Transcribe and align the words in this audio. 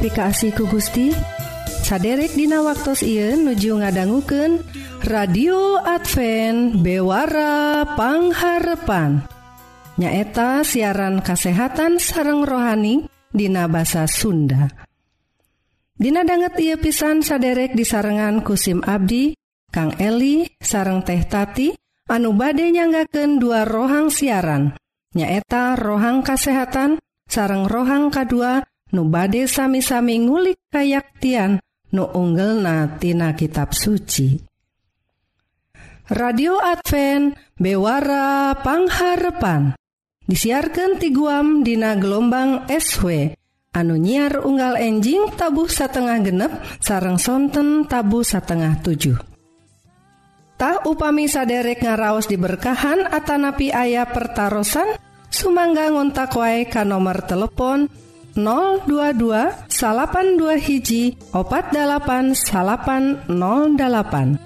diidentifikasi 0.00 0.56
ku 0.56 0.64
Gusti. 0.64 1.12
Saderek 1.84 2.32
Dina 2.32 2.64
waktu 2.64 2.96
Ieu 3.04 3.36
nuju 3.36 3.84
ngadangguken 3.84 4.64
radio 5.04 5.76
Advent 5.76 6.80
bewarapangharpan 6.80 9.28
nyaeta 10.00 10.64
siaran 10.64 11.20
kasehatan 11.20 12.00
sareng 12.00 12.48
rohani 12.48 13.04
Dina 13.28 13.68
basa 13.68 14.08
Sunda. 14.08 14.72
Dina 16.00 16.24
banget 16.24 16.56
ia 16.62 16.78
pisan 16.80 17.20
saderek 17.20 17.76
disarengan 17.76 18.40
kusim 18.40 18.80
Abdi 18.80 19.36
Kang 19.68 20.00
Eli 20.00 20.48
sareng 20.64 21.04
teh 21.04 21.20
tati 21.28 21.76
anu 22.08 22.32
bade 22.32 22.72
nyanggaken 22.72 23.36
dua 23.36 23.68
rohang 23.68 24.08
siaran. 24.08 24.72
Nyaeta 25.12 25.76
rohang 25.76 26.24
kasehatan 26.24 26.96
sareng 27.28 27.68
rohang 27.68 28.08
K2 28.08 28.64
nu 28.90 29.06
bade 29.06 29.46
sami-sami 29.46 30.18
ngulik 30.22 30.58
kayaktian 30.70 31.62
nu 31.94 32.04
unggelna 32.10 32.98
tina 32.98 33.34
kitab 33.34 33.74
suci. 33.74 34.38
Radio 36.10 36.58
Advent 36.58 37.38
Bewara 37.54 38.50
Pangharepan 38.58 39.78
disiarkan 40.26 40.98
ti 40.98 41.14
guam 41.14 41.62
dina 41.62 41.94
gelombang 41.94 42.66
SW 42.66 43.30
anu 43.70 43.94
nyiar 43.94 44.42
unggal 44.42 44.74
enjing 44.74 45.30
tabuh 45.38 45.70
satengah 45.70 46.18
genep 46.18 46.52
sarang 46.82 47.22
sonten 47.22 47.86
tabu 47.86 48.26
satengah 48.26 48.82
7. 48.82 49.30
Tah 50.58 50.82
upami 50.84 51.30
saderek 51.30 51.80
ngaraos 51.80 52.28
diberkahan 52.28 53.06
atanapi 53.08 53.72
ayah 53.72 54.10
pertaran 54.10 54.66
sumangga 55.30 55.88
ngontak 55.88 56.34
wae 56.36 56.66
ka 56.66 56.82
nomor 56.82 57.22
telepon 57.24 57.86
022 58.44 59.52
82 59.68 60.56
hiji 60.66 61.16
opat 61.32 61.64
8808 61.72 64.36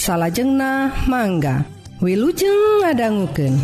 salahjengna 0.00 0.90
mangga 1.10 1.54
Wilujeng 2.00 2.80
ngadangguken. 2.80 3.60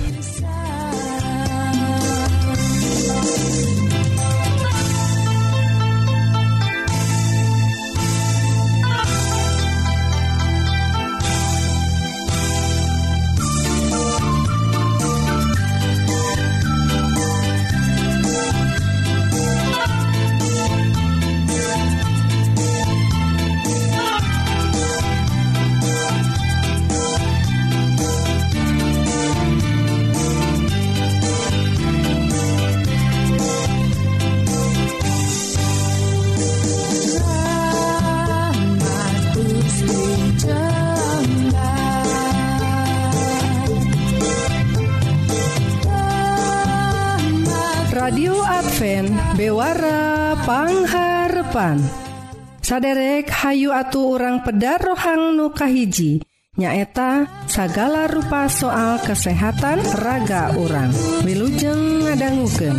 Bewara 49.36 50.32
pangharpan. 50.48 51.76
Saderek 52.64 53.28
Hayu 53.28 53.68
atu 53.68 54.16
orang 54.16 54.40
pedar 54.40 54.80
rohang 54.80 55.36
nukahiji 55.36 56.24
nyaeta 56.56 57.28
sagala 57.44 58.08
rupa 58.08 58.48
soal 58.48 58.96
kesehatan 59.04 59.84
raga 60.00 60.56
orang 60.56 60.88
Wilujeng 61.20 62.08
ngadangguken. 62.08 62.76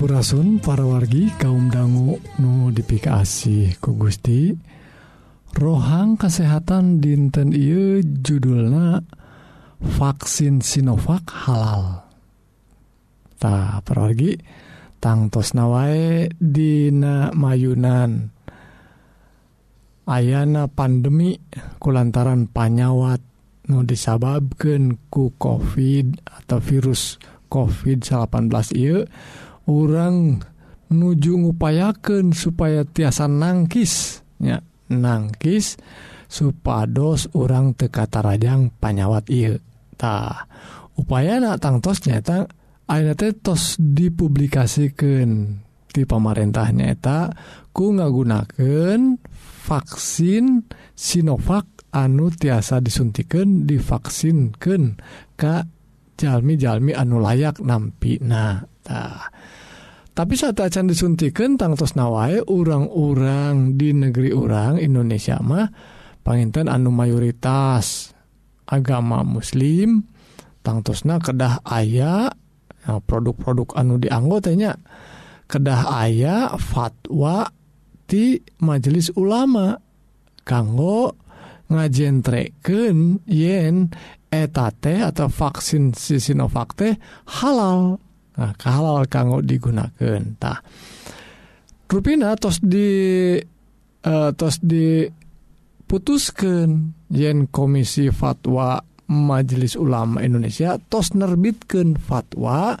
Hampurasun 0.00 0.64
para 0.64 0.80
wargi 0.80 1.28
kaum 1.36 1.68
dangu 1.68 2.16
nu 2.40 2.72
dipikasi 2.72 3.76
ku 3.84 4.00
Gusti. 4.00 4.48
Rohang 5.52 6.16
kesehatan 6.16 7.04
dinten 7.04 7.52
I 7.52 8.00
judulna 8.00 9.04
vaksin 9.76 10.64
Sinovac 10.64 11.28
halal. 11.44 12.08
Ta 13.36 13.84
pergi 13.84 14.40
tangtos 15.04 15.52
nawae 15.52 16.32
Dina 16.32 17.28
mayunan. 17.36 18.32
Ayana 20.08 20.64
pandemi 20.72 21.36
kulantaran 21.76 22.48
panyawat 22.48 23.20
nu 23.68 23.84
disababken 23.84 25.12
ku 25.12 25.36
COVID 25.36 26.24
atau 26.24 26.56
virus 26.56 27.20
COVID 27.52 28.00
18 28.00 28.48
I 28.80 29.04
orang 29.70 30.42
nuju 30.90 31.38
ngupayaken 31.46 32.34
supaya 32.34 32.82
tiasa 32.82 33.30
nangkisnya 33.30 34.66
nangkis 34.90 35.78
supados 36.26 37.30
orang 37.38 37.78
tekata 37.78 38.22
Rajang 38.22 38.74
panyawat 38.74 39.30
iltah 39.30 40.50
upaya 40.98 41.38
anak 41.38 41.62
tangtosnyata 41.62 42.50
tos 43.38 43.78
dipublikasikan 43.78 45.62
di 45.90 46.02
pemarintahnyata 46.06 47.34
ku 47.70 47.94
ngagunaken 47.94 49.18
vaksin 49.66 50.66
Sinovac 50.94 51.66
anu 51.94 52.30
tiasa 52.30 52.82
disuntikan 52.82 53.66
divaksinken 53.66 54.98
Ka 55.38 55.66
jalmi-jalmi 56.20 56.92
anu 56.92 57.16
layak 57.24 57.64
nampi 57.64 58.20
nahtah 58.20 59.32
tapi 60.12 60.36
saat 60.36 60.60
acan 60.60 60.92
disuntikan 60.92 61.56
tangtos 61.56 61.96
nawae 61.96 62.44
urang-urang 62.44 63.80
di 63.80 63.96
negeri 63.96 64.36
urang 64.36 64.76
Indonesia 64.76 65.40
mah 65.40 65.72
panginten 66.20 66.68
anu 66.68 66.92
mayoritas 66.92 68.12
agama 68.68 69.24
muslim 69.24 70.04
tangtosna 70.60 71.18
kedah 71.24 71.64
ayah 71.72 72.28
produk-produk 72.84 73.72
anu 73.80 73.96
dianggotanya 73.96 74.76
kedah 75.48 75.80
ayah 76.06 76.54
fatwa 76.60 77.48
di 78.06 78.38
majelis 78.62 79.10
ulama 79.14 79.78
kanggo 80.44 81.14
ngajentreken 81.70 83.22
yen 83.30 83.94
etate 84.30 85.02
atau 85.02 85.26
vaksin 85.26 85.90
si 85.94 86.20
Sinovakte 86.22 86.98
halal 87.42 87.98
nah, 88.38 88.54
halal 88.62 89.02
kanggo 89.10 89.42
digunakantah 89.42 90.62
ruina 91.90 92.38
tos 92.38 92.62
di 92.62 93.34
uh, 94.06 94.30
tos 94.38 94.62
diputuskan 94.62 96.94
yen 97.10 97.50
Komisi 97.50 98.14
fatwa 98.14 98.78
Majelis 99.10 99.74
Ulama 99.74 100.22
Indonesia 100.22 100.78
tos 100.78 101.18
nerbitkan 101.18 101.98
fatwa 101.98 102.78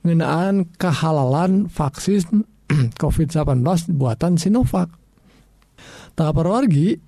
ngenaan 0.00 0.72
kehalalan 0.80 1.68
vaksin 1.68 2.48
COVID-19 3.00 3.64
buatan 3.96 4.40
Sinovac. 4.40 4.88
Tak 6.16 6.30
perwargi 6.34 6.98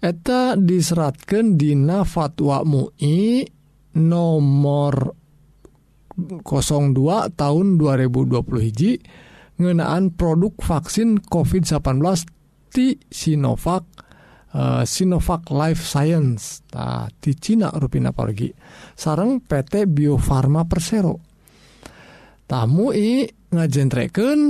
eta 0.00 0.56
diseratkan 0.56 1.60
Dina 1.60 2.08
fatwa 2.08 2.64
Mui 2.64 3.44
nomor 4.00 4.94
02 6.16 7.36
tahun 7.36 7.66
2020 7.76 8.64
hiji 8.64 8.92
ngenaan 9.60 10.16
produk 10.16 10.56
vaksin 10.60 11.20
COVID-19 11.20 12.00
di 12.72 12.96
Sinovac 13.12 13.84
uh, 14.56 14.82
Sinovac 14.84 15.52
Life 15.52 15.84
Science. 15.84 16.64
Ta, 16.70 17.08
di 17.08 17.36
Cina 17.36 17.68
rupina 17.76 18.12
pergi 18.16 18.48
sarang 18.96 19.44
PT 19.44 19.84
Bio 19.90 20.16
Farma 20.16 20.64
Persero. 20.64 21.20
Tamu 22.48 22.90
i 22.90 23.28
ngajentreken 23.28 24.40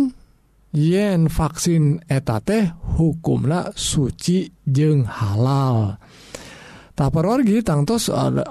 yen 0.72 1.26
vaksin 1.26 1.98
eta 2.06 2.38
teh 2.40 2.70
hukumna 2.96 3.74
suci 3.74 4.46
jeung 4.70 5.04
halal. 5.04 5.98
Tapar 6.94 7.24
wargi 7.26 7.60
tangtos 7.60 8.08
ada 8.08 8.46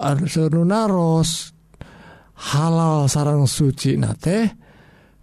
naros. 0.63 1.55
Halal 2.39 3.11
sarang 3.11 3.43
suci 3.47 3.99
na 3.99 4.15
teh 4.15 4.47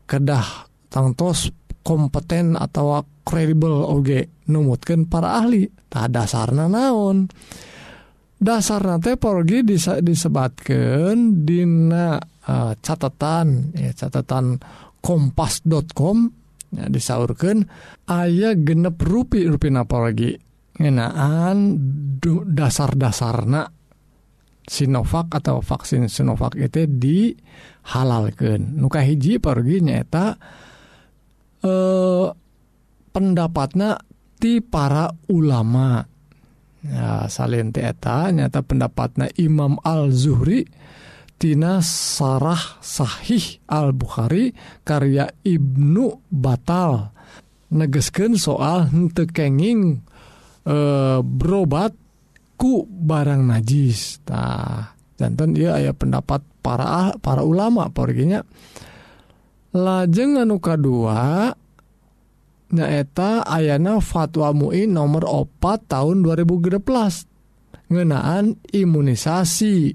kedah 0.04 0.68
tangtos 0.92 1.48
kompeten 1.80 2.56
atau 2.60 3.00
kredibel 3.24 3.84
oge 3.86 4.44
numutkan 4.52 5.08
para 5.08 5.40
ahli. 5.40 5.64
Tak 5.86 6.12
dasarna 6.12 6.68
naon? 6.68 7.30
Dasar 8.36 8.84
nate 8.84 9.16
porgi 9.16 9.64
dise 9.64 10.04
disebatkan 10.04 11.40
dina 11.48 12.20
uh, 12.20 12.76
catatan 12.84 13.72
ya, 13.72 13.96
catatan 13.96 14.60
kompas.com 15.00 16.28
ya, 16.76 16.84
disaurkan 16.92 17.64
ayah 18.12 18.52
genep 18.52 19.00
rupi 19.00 19.48
rupi 19.48 19.72
naporgi 19.72 20.36
ngenaan 20.76 21.78
dasar-dasarna 22.52 23.76
Sinovac 24.66 25.30
atau 25.30 25.62
vaksin 25.62 26.10
Sinovac 26.10 26.58
itu 26.58 26.90
dihalalkan 26.90 28.74
nuka 28.74 28.98
hiji 28.98 29.38
pergi 29.38 29.78
nyata 29.78 30.34
eh, 31.62 32.26
pendapatnya 33.14 33.96
ti 34.36 34.58
para 34.60 35.08
ulama. 35.30 36.02
Ya, 36.86 37.26
salin 37.26 37.74
eta 37.74 38.30
nyata 38.30 38.62
pendapatnya 38.62 39.26
Imam 39.38 39.78
Al 39.82 40.10
Zuhri 40.14 40.62
tina 41.34 41.82
Sarah 41.82 42.78
Sahih 42.78 43.62
Al 43.70 43.90
Bukhari 43.94 44.50
karya 44.82 45.30
Ibnu 45.46 46.30
Batal. 46.30 47.10
Negesken 47.70 48.38
soal 48.38 48.90
henteu 48.90 49.26
kenging 49.26 50.06
eh, 50.66 51.18
berobat 51.22 51.94
ku 52.58 52.84
barang 52.84 53.46
najis. 53.46 54.26
Tah 54.26 54.92
jantan 55.16 55.56
dia 55.56 55.78
aya 55.78 55.94
pendapat 55.96 56.42
para 56.60 56.84
ah, 56.84 57.12
para 57.16 57.46
ulama 57.46 57.88
perginya 57.88 58.44
lajeng 59.76 60.40
anu 60.40 60.56
kedua 60.60 61.52
nyaeta 62.72 63.46
ayana 63.46 64.02
fatwa 64.02 64.50
MUI 64.50 64.90
nomor 64.90 65.28
4 65.28 65.86
tahun 65.86 66.16
2013 66.24 66.82
ngenaan 67.86 68.58
imunisasi. 68.74 69.94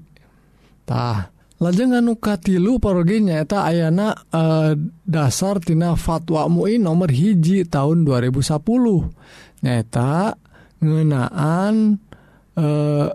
Tah 0.88 1.28
lajeng 1.60 1.92
anu 1.92 2.16
katilu 2.16 2.80
pergi 2.80 3.20
nyaeta 3.20 3.68
ayana 3.68 4.16
eh, 4.16 4.72
dasar 5.04 5.60
tina 5.60 5.98
fatwa 5.98 6.48
MUI 6.48 6.80
nomor 6.80 7.12
hiji 7.12 7.68
tahun 7.68 8.08
2010 8.08 9.62
nyaeta 9.62 10.34
ngenaan 10.82 12.02
eh, 12.58 13.08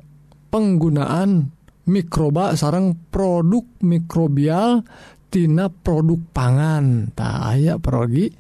penggunaan 0.48 1.52
mikroba 1.88 2.56
sarang 2.56 2.96
produk 3.12 3.64
mikrobial 3.84 4.82
tina 5.28 5.68
produk 5.68 6.20
pangan. 6.32 7.12
Tak 7.12 7.38
aya 7.56 7.76
perogi 7.78 8.32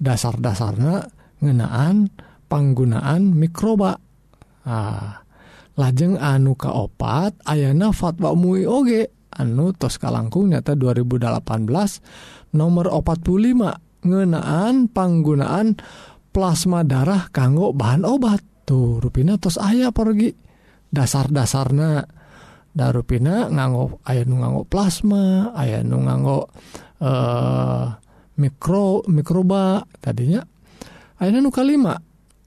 dasar-dasarna 0.00 1.04
ngenaan 1.44 2.08
penggunaan 2.48 3.36
mikroba. 3.36 4.00
Ah 4.64 5.20
lajeng 5.72 6.20
anu 6.20 6.52
ka 6.52 6.68
opat 6.72 7.36
ayana 7.48 7.92
fatwa 7.92 8.32
mui 8.36 8.64
oge. 8.64 9.12
Anu 9.32 9.72
tos 9.72 9.96
kalangkung 9.96 10.52
nyata 10.52 10.76
2018 10.76 12.52
nomor 12.52 12.92
45 12.92 14.04
ngenaan 14.04 14.92
penggunaan 14.92 15.80
plasma 16.36 16.84
darah 16.84 17.32
kanggo 17.32 17.72
bahan 17.72 18.04
obat 18.04 18.51
tuh 18.62 19.02
rupina 19.02 19.38
tos 19.38 19.58
ayah 19.58 19.90
pergi 19.90 20.32
dasar-dasarna. 20.88 22.20
Darupina 22.72 23.52
nganggo 23.52 24.00
ayah 24.08 24.24
nu 24.24 24.40
nganggo 24.40 24.64
plasma 24.64 25.52
ayah 25.60 25.84
nu 25.84 26.00
nganggo 26.08 26.48
eh 27.04 27.84
mikro 28.40 29.04
mikroba 29.12 29.84
tadinya. 30.00 30.40
Ayana 31.20 31.44
nu 31.44 31.52
kalima 31.52 32.00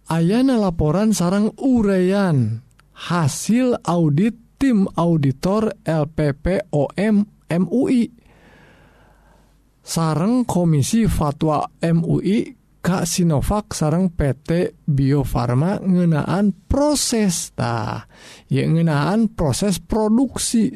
ayana 0.09 0.57
laporan 0.57 1.13
sarang 1.13 1.53
urean 1.61 2.65
hasil 3.05 3.77
audit 3.85 4.57
tim 4.57 4.89
auditor 4.97 5.77
LPPOM 5.85 7.15
MUI 7.45 8.01
sarang 9.85 10.43
komisi 10.49 11.05
fatwa 11.05 11.69
MUI 11.79 12.64
Ka 12.85 13.01
Sinovac 13.01 13.73
sarang 13.73 14.13
PT 14.13 14.77
Biofarma 14.85 15.81
ngenaan 15.81 16.53
proses 16.69 17.49
ta. 17.57 18.05
Ya 18.45 18.61
ngenaan 18.61 19.33
proses 19.33 19.81
produksi. 19.81 20.69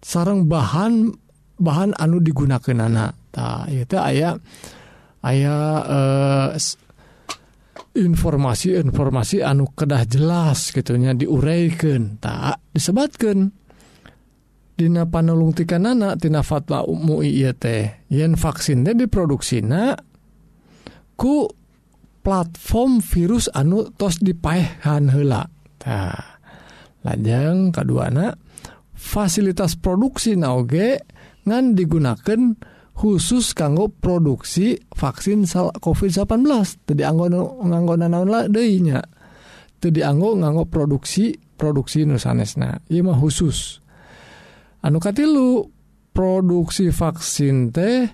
Sarang 0.00 0.48
bahan 0.48 1.12
bahan 1.60 1.92
anu 2.00 2.24
digunakan 2.24 2.88
anak 2.88 3.28
ta. 3.28 3.68
Itu 3.68 4.00
aya 4.00 4.40
aya 5.20 5.56
eh, 5.84 6.48
informasi-informasi 7.96 9.44
anu 9.44 9.68
kedah 9.76 10.08
jelas 10.08 10.72
gitunya 10.72 11.12
diuraikan 11.12 12.16
tak 12.24 12.64
disebatkan 12.72 13.52
Dina 14.76 15.08
panelung 15.08 15.56
tikananatina 15.56 16.44
fatwa 16.44 16.84
MUI 16.84 17.48
teh. 17.56 18.04
Yen 18.12 18.36
vaksin 18.36 18.84
teh 18.84 18.92
diproduksi 18.92 19.64
na 19.64 19.96
ku 21.16 21.48
platform 22.26 23.00
virus 23.00 23.46
anu 23.54 23.88
tos 23.94 24.18
dipaehan 24.18 25.14
hela 25.14 25.46
nah, 25.86 26.42
lajeng 27.06 27.70
kedua 27.70 28.10
anak 28.10 28.34
fasilitas 28.92 29.78
produksi 29.78 30.34
nauge 30.34 31.00
ngan 31.46 31.78
digunakan 31.78 32.58
khusus 32.98 33.54
kanggo 33.54 33.94
produksi 33.94 34.74
vaksin 34.90 35.46
sal 35.46 35.70
COVID-19 35.78 36.26
tadi 36.82 37.02
anggo 37.06 37.30
nganggo 37.62 37.94
naon 37.94 38.26
lah 38.26 38.50
deinya 38.50 38.98
tadi 39.78 40.02
anggo 40.02 40.34
nganggo 40.34 40.66
produksi 40.66 41.30
produksi 41.54 42.04
nusanesna 42.04 42.82
iya 42.90 43.06
mah 43.06 43.16
khusus. 43.16 43.85
anukatilu 44.86 45.66
produksi 46.14 46.94
vaksin 46.94 47.74
teh 47.74 48.06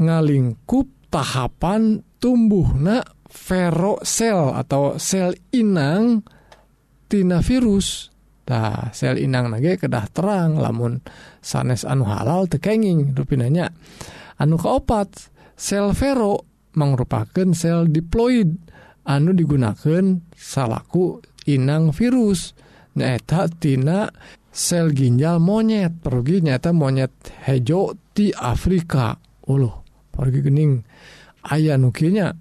ngalingkup 0.00 0.88
tahapan 1.12 2.00
tumbuhna 2.16 3.04
verosel 3.28 4.56
atau 4.56 4.96
sel 4.96 5.36
inang 5.52 6.24
tina 7.06 7.44
virus. 7.44 8.08
Nah, 8.46 8.94
sel 8.96 9.20
inang 9.20 9.52
nage 9.52 9.76
kedah 9.76 10.06
terang 10.08 10.56
lamun 10.56 11.04
sanes 11.44 11.84
anu 11.84 12.08
halal 12.08 12.48
tekenging 12.48 13.12
rupinanya. 13.12 13.68
Anu 14.40 14.56
keopat 14.56 15.28
sel 15.52 15.92
vero 15.92 16.48
merupakan 16.72 17.52
sel 17.52 17.90
diploid 17.92 18.48
anu 19.04 19.36
digunakan 19.36 20.24
salaku 20.32 21.20
inang 21.44 21.92
virus. 21.92 22.56
Nyaeta 22.96 23.52
tina 23.60 24.08
sel 24.56 24.96
ginjal 24.96 25.36
monyet 25.36 26.00
pergi 26.00 26.40
nyata 26.40 26.72
monyet 26.72 27.12
hejo 27.44 27.92
di 28.16 28.32
Afrika. 28.32 29.12
Uluh 29.52 29.84
pergi 30.08 30.40
gening. 30.40 30.80
Ayah 31.46 31.76
nukinya 31.76 32.32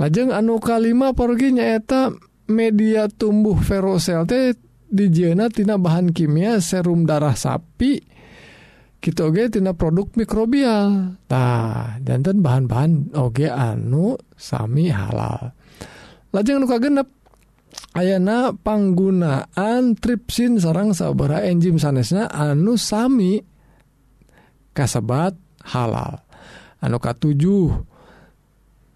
lajeng 0.00 0.34
anu 0.34 0.58
kalima 0.58 1.14
pergi 1.14 1.54
nyata 1.54 2.10
media 2.50 3.06
tumbuh 3.06 3.54
ferosel 3.60 4.26
teh 4.26 4.56
dijena 4.90 5.46
tina 5.52 5.78
bahan 5.78 6.10
kimia 6.10 6.58
serum 6.58 7.06
darah 7.06 7.38
sapi 7.38 8.02
kita 8.98 9.28
oge 9.28 9.52
tina 9.52 9.76
produk 9.76 10.16
mikrobial. 10.16 11.20
Tah 11.28 12.00
jantan 12.00 12.40
bahan-bahan 12.40 13.12
oge 13.20 13.52
anu 13.52 14.16
sami 14.32 14.88
halal. 14.88 15.52
Lajeng 16.32 16.64
nu 16.64 16.66
kagenep 16.66 17.23
ayana 17.94 18.52
panggunaan 18.54 19.94
tripsin 19.98 20.58
sarang 20.58 20.92
sabaraha 20.92 21.46
enzim 21.46 21.78
sanesnya 21.78 22.30
anu 22.30 22.74
Sami 22.78 23.40
kasebat 24.74 25.38
halal. 25.70 26.20
Anuka 26.84 27.16
7 27.16 27.40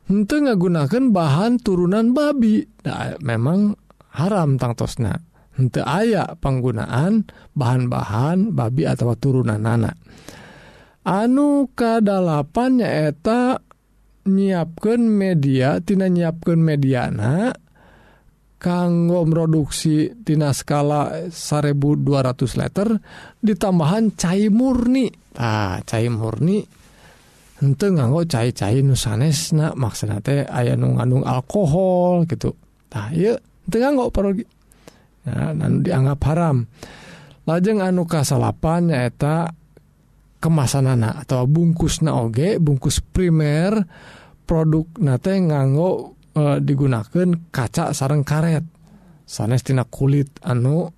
untuk 0.08 0.38
ngagunakan 0.44 1.04
bahan 1.12 1.60
turunan 1.60 2.12
babi. 2.12 2.64
Nah, 2.84 3.16
memang 3.20 3.72
haram 4.12 4.60
tangtosna 4.60 5.16
untuk 5.56 5.84
aya 5.84 6.36
penggunaan 6.36 7.28
bahan-bahan 7.56 8.52
babi 8.52 8.84
atau 8.84 9.12
turunan 9.16 9.60
anak. 9.64 9.96
Anu 11.08 11.72
kadalapan 11.72 12.84
nyaeta 12.84 13.64
nyiapkan 14.28 15.00
mediatina 15.08 16.12
nyiapkan 16.12 16.60
mediana 16.60 17.56
kanggo 18.58 19.22
produksi 19.22 20.10
tina 20.26 20.50
skala 20.50 21.30
1200 21.30 22.58
liter 22.58 22.88
ditambahan 23.38 24.18
cair 24.18 24.50
murni. 24.50 25.06
Ah 25.38 25.78
cair 25.86 26.10
murni. 26.10 26.66
Ente 27.58 27.90
nganggo 27.90 28.22
cair-cair 28.22 28.86
nusanes 28.86 29.50
na 29.50 29.74
maksudnya 29.74 30.22
teh 30.22 30.46
aya 30.46 30.78
nu 30.78 30.94
ngandung 30.94 31.26
alkohol 31.26 32.22
gitu. 32.26 32.54
Nah 32.94 33.10
iya 33.14 33.34
ente 33.38 33.76
nganggo 33.78 34.10
parogi. 34.14 34.46
Nah, 35.26 35.54
anu 35.54 35.82
dianggap 35.82 36.20
haram. 36.30 36.66
Lajeng 37.48 37.82
anu 37.82 38.06
kasalapan 38.06 38.92
nyaeta 38.92 39.50
kemasanana 40.38 41.18
atau 41.18 41.50
bungkus 41.50 41.98
naoge 41.98 42.62
bungkus 42.62 43.02
primer 43.02 43.74
produk 44.46 44.86
nate 45.02 45.34
nganggo 45.34 46.17
Eh, 46.38 46.62
e, 46.62 46.62
digunakan 46.62 47.28
kaca 47.50 47.90
sarang 47.90 48.22
karet. 48.22 48.62
Sanestina 49.28 49.84
kulit 49.84 50.40
anu 50.40 50.88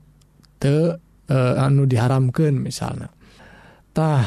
te 0.61 0.95
e, 1.27 1.37
anu 1.59 1.89
diharamkan 1.89 2.55
misalnyatah 2.63 4.23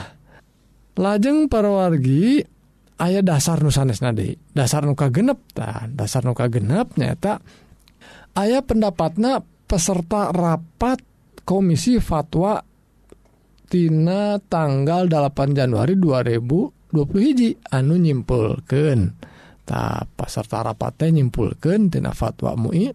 lajeng 1.00 1.48
perwargi 1.48 2.44
ayah 3.00 3.24
dasar 3.24 3.64
nusanes 3.64 4.04
nadi 4.04 4.36
dasar 4.52 4.84
nuka 4.84 5.08
genep 5.08 5.40
ta 5.56 5.88
dasar 5.88 6.28
nuka 6.28 6.52
genep 6.52 7.00
nyata 7.00 7.40
ayah 8.36 8.60
pendapatnya 8.60 9.40
peserta 9.72 10.36
rapat 10.36 11.00
komisi 11.48 12.04
fatwa 12.04 12.60
tina 13.72 14.36
tanggal 14.52 15.08
8 15.08 15.58
Januari 15.58 15.96
2020 15.96 17.24
hiji 17.24 17.56
anu 17.72 17.96
nyimpulkan 17.96 19.16
peserta 20.20 20.64
rapate 20.64 21.10
nyimpulkan 21.12 21.88
tina 21.88 22.12
fatwa 22.12 22.56
MUI. 22.60 22.92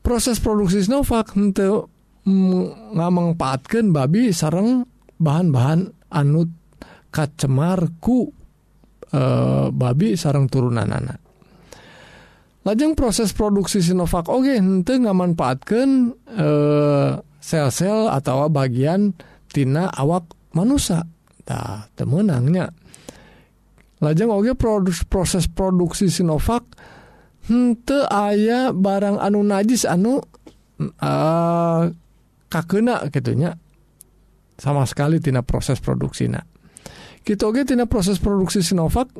Proses 0.00 0.40
produksi 0.40 0.80
Sinovac 0.80 1.36
untuk 1.36 1.92
ngamangpaatkeun 2.96 3.92
babi 3.92 4.32
sareng 4.32 4.84
bahan-bahan 5.20 5.92
anut 6.12 6.48
kacemarku 7.12 8.32
e, 9.12 9.20
eh, 9.20 9.66
babi 9.72 10.14
sarang 10.14 10.46
turunan 10.46 10.88
anak 10.88 11.18
lajeng 12.64 12.92
proses 12.92 13.32
produksi 13.32 13.80
Sinovac 13.80 14.28
Oke 14.28 14.56
untuk 14.60 15.00
ngamanfaatkan 15.00 15.88
e, 16.28 16.48
eh, 16.48 17.10
sel-sel 17.40 18.12
atau 18.12 18.52
bagian 18.52 19.16
tina 19.50 19.88
awak 19.90 20.28
manusia 20.52 21.04
Tah, 21.40 21.88
temenangnya 21.98 22.70
lajeng 24.00 24.32
oge 24.32 24.56
produs 24.56 25.04
proses 25.04 25.44
produksi 25.46 26.08
Sinovac 26.08 26.64
hmm, 27.48 27.76
hente 27.76 28.00
ayah 28.08 28.72
barang 28.72 29.20
anu 29.20 29.44
najis 29.44 29.84
anu 29.84 30.20
uh, 30.80 31.82
kakena 32.48 33.04
gitunya 33.12 33.56
sama 34.60 34.84
sekali 34.84 35.20
tina 35.20 35.44
proses 35.44 35.80
produksi 35.80 36.28
nah 36.28 36.44
kita 37.20 37.44
oge 37.44 37.68
tina 37.68 37.84
proses 37.84 38.16
produksi 38.16 38.64
Sinovac 38.64 39.12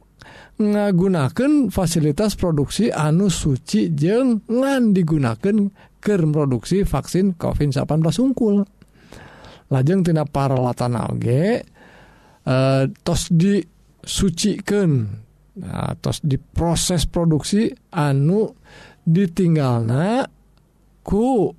ngagunakan 0.56 1.68
fasilitas 1.68 2.36
produksi 2.36 2.88
anu 2.88 3.28
suci 3.28 3.92
jeng 3.92 4.44
ngan 4.48 4.96
digunakan 4.96 5.56
ke 6.00 6.16
produksi 6.16 6.88
vaksin 6.88 7.36
COVID-19 7.36 7.84
unggul 8.24 8.64
lajeng 9.68 10.00
tina 10.00 10.24
peralatan 10.24 10.96
oge 11.12 11.60
uh, 12.48 12.84
tos 13.04 13.28
di 13.28 13.60
suciken 14.10 15.06
nah, 15.62 15.94
atas 15.94 16.18
diproses 16.26 17.06
produksi 17.06 17.70
anu 17.94 18.50
ditinggalna 19.06 20.26
ku 21.06 21.54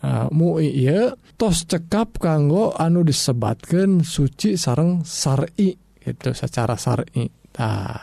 ah, 0.00 0.26
uh, 0.26 0.28
mu 0.30 0.62
iya 0.62 1.12
tos 1.34 1.66
cekap 1.66 2.22
kanggo 2.22 2.70
anu 2.78 3.02
disebatkan 3.02 4.06
suci 4.06 4.54
sarang 4.54 5.02
sari 5.02 5.90
itu 6.00 6.32
secara 6.32 6.80
sari. 6.80 7.28
Nah, 7.60 8.00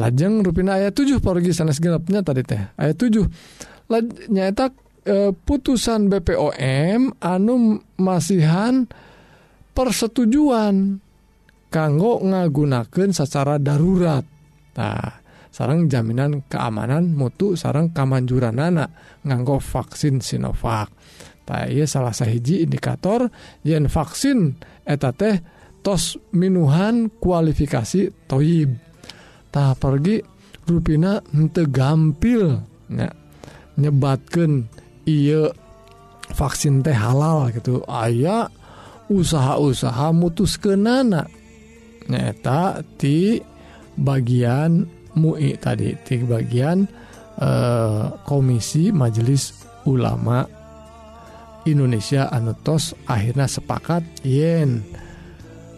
lajeng 0.00 0.40
rupina 0.40 0.80
ayat 0.80 0.96
7 0.96 1.20
pergi 1.20 1.52
sanes 1.52 1.76
genapnya 1.76 2.24
tadi 2.24 2.40
teh. 2.40 2.62
Ayat 2.80 2.96
7 2.96 3.28
Laj, 3.90 4.06
nyata 4.30 4.70
e, 5.02 5.10
eh, 5.10 5.30
putusan 5.34 6.06
BPOM 6.06 7.18
anu 7.18 7.82
masihan 7.98 8.86
persetujuan. 9.74 11.02
kanggo 11.70 12.20
ngagunakan 12.20 13.14
secara 13.14 13.56
darurat. 13.62 14.26
Nah, 14.76 15.10
sarang 15.50 15.86
jaminan 15.86 16.46
keamanan 16.46 17.14
mutu 17.14 17.58
sarang 17.58 17.90
kamanjuran 17.94 18.58
anak 18.58 18.90
nganggo 19.26 19.62
vaksin 19.62 20.18
Sinovac. 20.18 20.90
Nah, 21.50 21.66
iya 21.66 21.82
salah 21.82 22.14
sahiji 22.14 22.62
indikator 22.62 23.26
yen 23.66 23.90
vaksin 23.90 24.54
eta 24.86 25.10
teh 25.10 25.42
tos 25.82 26.14
minuhan 26.30 27.10
kualifikasi 27.10 28.30
toib. 28.30 28.70
Tak 29.50 29.82
pergi 29.82 30.22
ruina 30.70 31.18
tegampil 31.50 32.54
ya, 32.86 33.10
nyebatkan 33.74 34.70
iya 35.02 35.50
vaksin 36.30 36.86
teh 36.86 36.94
halal 36.94 37.50
gitu. 37.50 37.82
Ayaah 37.82 38.46
usaha-usaha 39.10 40.14
mutus 40.14 40.54
ke 40.54 40.78
nana 40.78 41.26
nanaknyata 42.10 42.82
di 42.98 43.38
bagian 43.94 44.82
MUI 45.14 45.54
tadi 45.62 45.94
di 45.94 46.16
bagian 46.26 46.82
eh, 47.38 48.04
Komisi 48.26 48.90
Majelis 48.90 49.54
Ulama 49.86 50.42
Indonesia 51.66 52.26
Anutos 52.30 52.98
akhirnya 53.06 53.46
sepakat 53.46 54.02
yen 54.26 54.82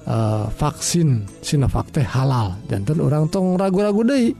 eh, 0.08 0.46
vaksin 0.48 1.28
Sinofak 1.44 1.92
halal. 2.00 2.56
Jantan 2.66 2.98
orang 3.04 3.28
tong 3.28 3.60
ragu-ragu 3.60 4.00
De 4.08 4.32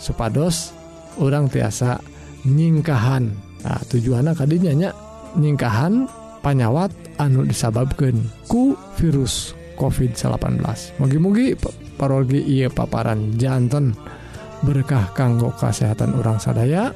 supados 0.00 0.72
orang 1.20 1.52
tiasa 1.52 2.00
nyingkahan. 2.48 3.52
Tujuan 3.60 4.24
tadinyanya 4.32 4.96
ningkahan 5.36 6.08
panyawat 6.40 6.88
anu 7.20 7.44
disababkan 7.44 8.16
ku 8.48 8.72
virus 8.96 9.59
COVID-18 9.80 11.00
mugi-mugi 11.00 11.56
parologi 11.96 12.44
ia 12.44 12.68
paparan 12.68 13.32
jantan 13.40 13.96
berkah 14.60 15.08
kanggo 15.16 15.56
kesehatan 15.56 16.20
orang 16.20 16.36
sadaya 16.36 16.92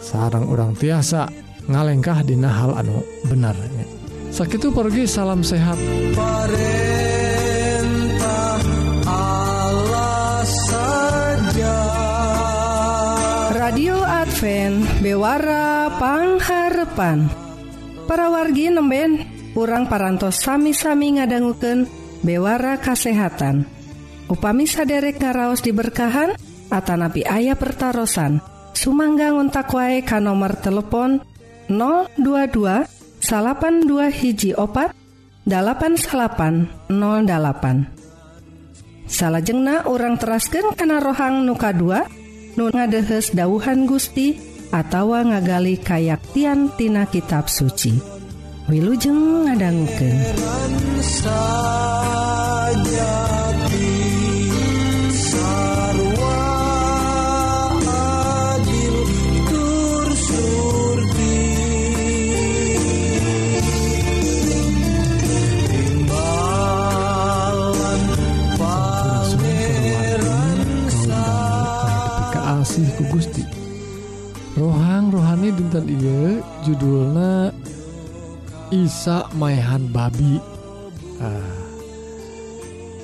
sarang 0.00 0.48
orang 0.48 0.72
tiasa 0.72 1.28
ngalengkah 1.68 2.24
di 2.24 2.32
hal 2.40 2.72
anu 2.80 3.04
benarnya. 3.28 3.84
Sakit 4.32 4.72
pergi 4.72 5.04
salam 5.04 5.44
sehat. 5.44 5.76
Radio 13.52 14.00
Bewarapangngkarepan 15.04 17.28
para 18.08 18.32
wargi 18.32 18.72
nemben 18.72 19.37
kurang 19.52 19.88
parantos 19.88 20.40
sami-sami 20.40 21.20
ngadangguken 21.20 21.88
bewara 22.24 22.80
kasehatan. 22.80 23.68
Upami 24.28 24.68
saderek 24.68 25.24
ngaraos 25.24 25.64
diberkahan 25.64 26.36
Atanapi 26.68 27.24
ayah 27.24 27.56
pertaran 27.56 28.44
Sumangga 28.76 29.32
ngontak 29.32 29.72
wae 29.72 30.04
ka 30.04 30.20
nomor 30.20 30.54
telepon 30.60 31.24
022 31.66 32.86
82 33.18 34.12
hiji 34.14 34.54
opat 34.54 34.94
8808 35.48 36.92
salahjengna 39.08 39.88
orang 39.88 40.20
terasken 40.20 40.76
kana 40.76 41.00
rohang 41.00 41.42
nuka 41.48 41.72
2 41.74 42.60
nu 42.60 42.70
ngadehes 42.70 43.32
dauhan 43.34 43.88
Gusti 43.88 44.36
atawa 44.70 45.24
ngagali 45.24 45.80
kayaktian 45.80 46.70
tina 46.76 47.08
kitab 47.08 47.48
suci. 47.48 48.17
Wiujeng 48.68 49.48
ngadangke 49.48 50.12
Gusti. 73.08 73.40
Rohang 74.58 75.08
rohani 75.08 75.48
dinten 75.54 75.86
I 75.88 76.42
judulnya 76.66 77.50
Isa 78.68 79.24
Maehan 79.32 79.88
babi. 79.88 80.36
Ah. 81.24 81.56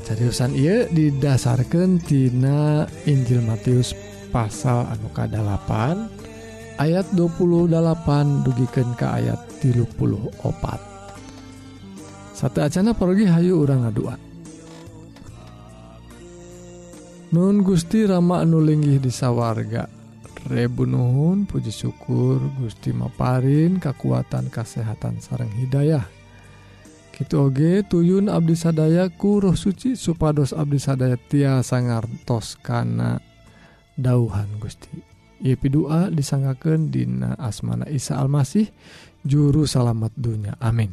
Cariusan 0.05 0.53
ia 0.53 0.85
didasarkantinana 0.93 2.85
Injil 3.09 3.41
Matius 3.41 3.97
pasal 4.29 4.85
Anukadalapan 4.93 6.13
ayat 6.77 7.09
28 7.17 7.73
dugiken 8.45 8.93
ke 8.93 9.07
ayat 9.09 9.41
tilupuluh 9.65 10.29
opat. 10.45 10.77
Satu 12.37 12.61
Acana 12.61 12.93
pergi 12.93 13.25
Hayu 13.25 13.65
urang 13.65 13.89
ngadua. 13.89 14.21
Nun 17.33 17.65
Gusti 17.65 18.05
Rama 18.05 18.45
nulinggih 18.45 19.01
di 19.01 19.09
sawwarga 19.09 19.94
Rebunuhun 20.45 21.49
Puji 21.49 21.73
syukur 21.73 22.37
Gusti 22.61 22.93
Maparin 22.93 23.81
kekuatan 23.81 24.53
kesehatan 24.53 25.17
sarang 25.17 25.49
Hidayah. 25.49 26.05
Kitu 27.15 27.49
oge 27.49 27.87
tuyun 27.87 28.29
Abdi 28.29 28.53
sadaya 28.59 29.07
roh 29.09 29.57
suci 29.57 29.95
supados 29.95 30.51
Abdi 30.51 30.83
Sadaya 30.83 31.15
tiasa 31.15 31.79
ngartos 31.79 32.59
kana 32.59 33.23
dauhan 33.95 34.51
Gusti. 34.59 34.91
Yepi 35.41 35.71
doa 35.71 36.11
disanggaken 36.11 36.91
Dina 36.91 37.39
asmana 37.39 37.87
Isa 37.87 38.19
Almasih 38.19 38.67
juru 39.23 39.65
salamet 39.65 40.13
dunya. 40.19 40.59
Amin. 40.59 40.91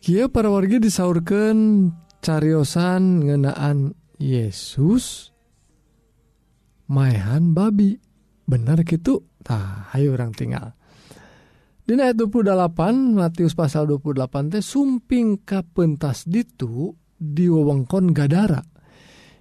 Kia 0.00 0.30
para 0.30 0.46
wargi 0.46 0.78
disaurkan 0.78 1.90
cariosan 2.22 3.26
ngenaan 3.26 3.98
Yesus 4.22 5.35
maehan 6.90 7.54
babi. 7.54 7.98
Bener 8.46 8.86
gitu 8.86 9.26
tah 9.42 9.90
ayo 9.94 10.14
orang 10.14 10.30
tinggal. 10.30 10.74
Dina 11.86 12.10
ayat 12.10 12.18
28 12.18 13.14
Matius 13.14 13.54
pasal 13.54 13.86
28 13.86 14.50
teh 14.50 14.62
sumping 14.62 15.46
kapentas 15.46 16.26
ditu 16.26 16.90
di 17.14 17.46
wewengkon 17.46 18.10
Gadara. 18.10 18.58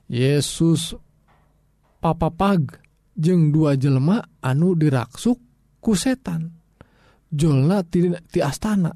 Yesus 0.06 0.94
papapag 1.98 2.86
jeng 3.18 3.50
dua 3.50 3.74
jelma 3.74 4.22
anu 4.46 4.78
diraksuk 4.78 5.42
ku 5.82 5.98
setan. 5.98 6.54
Jolna 7.34 7.82
ti, 7.82 8.14
ti 8.30 8.40
astana. 8.46 8.94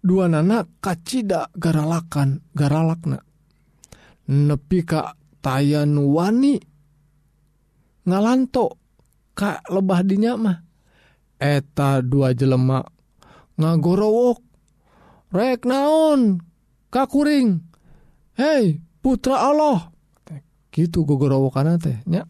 Dua 0.00 0.30
nana 0.30 0.62
kacida 0.62 1.50
garalakan 1.50 2.54
garalakna. 2.54 3.18
Nepi 4.30 4.80
ka 4.86 5.18
tayan 5.42 5.98
wani 5.98 6.69
ngalanto 8.04 8.80
Ka 9.40 9.62
lebah 9.72 10.04
dinya 10.04 10.36
mah. 10.36 10.58
Eta 11.40 12.04
dua 12.04 12.36
jelemak 12.36 12.92
ngagorowok. 13.56 14.38
Rek 15.32 15.64
naon? 15.64 16.44
Kakuring. 16.92 17.56
Hei 18.36 18.84
putra 19.00 19.48
Allah. 19.48 19.88
Gitu 20.70 21.02
gogorowo 21.02 21.50
karena 21.50 21.80
tehnya 21.80 22.28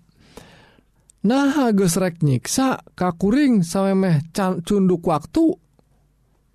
nah 1.21 1.69
gesrek 1.77 2.25
nyiksa 2.25 2.81
kakuring 2.97 3.61
sampai 3.61 3.93
meh 3.93 4.17
cunduk 4.65 5.05
waktu. 5.05 5.53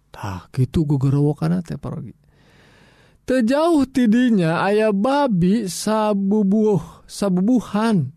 Tah 0.10 0.50
gitu 0.50 0.88
gogorowo 0.88 1.36
teh 1.62 1.78
parogi. 1.78 2.16
Tejauh 3.28 3.86
tidinya 3.92 4.66
ayah 4.66 4.96
babi 4.96 5.68
sabubuh 5.68 7.06
sabubuhan. 7.06 8.15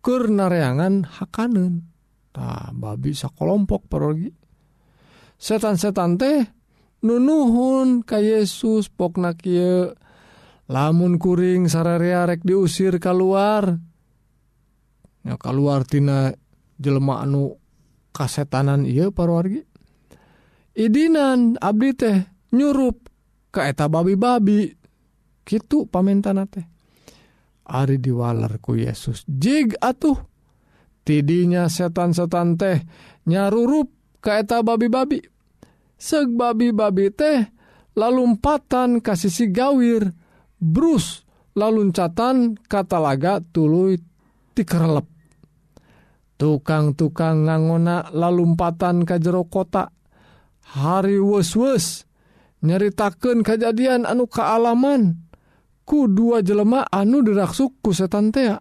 kurnareangan 0.00 1.06
hakanen 1.06 1.88
nah, 2.36 2.72
babi 2.72 3.16
sakolompok 3.16 3.86
perogi 3.86 4.32
setan-setan 5.40 6.20
teh 6.20 6.44
nunuhun 7.04 8.04
ka 8.04 8.20
Yesus 8.20 8.92
pokna 8.92 9.32
kieu 9.36 9.92
lamun 10.68 11.16
kuring 11.16 11.68
sararea 11.68 12.28
rek 12.28 12.44
diusir 12.44 13.00
keluar 13.00 13.80
ya 15.24 15.36
keluar 15.36 15.84
tina 15.84 16.32
jelma 16.80 17.24
anu 17.24 17.56
kasetanan 18.12 18.84
iya 18.84 19.08
parwargi 19.12 19.64
idinan 20.76 21.60
abdi 21.60 21.90
teh 21.92 22.16
nyurup 22.54 23.10
ka 23.50 23.66
eta 23.66 23.90
babi-babi. 23.90 24.70
Gitu 25.42 25.90
pamentan 25.90 26.46
teh. 26.46 26.66
Ari 27.70 28.02
diwalarku 28.02 28.74
Yesus. 28.74 29.22
Jig 29.30 29.78
atuh. 29.78 30.18
Tidinya 31.06 31.70
setan-setan 31.70 32.58
teh 32.58 32.82
nyarurup 33.30 33.88
kaeta 34.18 34.60
babi-babi. 34.66 35.22
Seg 35.94 36.34
babi-babi 36.34 37.14
teh 37.14 37.46
lalumpatan 37.94 38.98
kasih 38.98 39.30
si 39.30 39.46
gawir. 39.54 40.10
Bruce 40.60 41.24
laluncatan 41.54 42.58
katalaga 42.68 43.40
tulu 43.40 43.96
tikerlep 44.52 45.08
tukang-tukang 46.40 47.44
ngangona 47.44 48.08
lalumpatan 48.16 49.04
ka 49.04 49.20
jero 49.20 49.44
kota. 49.44 49.92
Hari 50.72 51.20
wes-wes 51.20 52.08
nyaritaken 52.64 53.44
kejadian 53.44 54.08
anu 54.08 54.24
kealaman 54.24 55.20
ku 55.90 56.06
dua 56.06 56.38
jelema 56.38 56.86
anu 56.86 57.26
diraksu 57.26 57.82
ku 57.82 57.90
setan 57.90 58.30
tea. 58.30 58.54